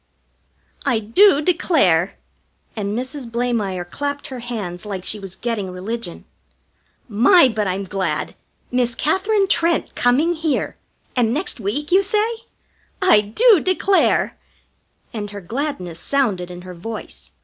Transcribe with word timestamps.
"I 0.83 0.97
do 0.97 1.41
declare!" 1.41 2.15
And 2.75 2.97
Mrs. 2.97 3.29
Blamire 3.31 3.85
clapped 3.85 4.29
her 4.29 4.39
hands 4.39 4.83
like 4.83 5.05
she 5.05 5.19
was 5.19 5.35
getting 5.35 5.69
religion. 5.69 6.25
"My, 7.07 7.47
but 7.47 7.67
I'm 7.67 7.83
glad! 7.83 8.33
Miss 8.71 8.95
Katherine 8.95 9.47
Trent 9.47 9.93
coming 9.93 10.33
here! 10.33 10.75
And 11.15 11.31
next 11.31 11.59
week, 11.59 11.91
you 11.91 12.01
say? 12.01 12.37
I 12.99 13.21
do 13.21 13.59
declare!" 13.59 14.33
And 15.13 15.29
her 15.29 15.39
gladness 15.39 15.99
sounded 15.99 16.49
in 16.49 16.63
her 16.63 16.73
voice. 16.73 17.33